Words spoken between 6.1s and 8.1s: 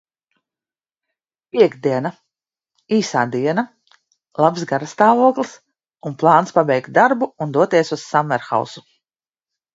un plāns pabeigt darbu un doties uz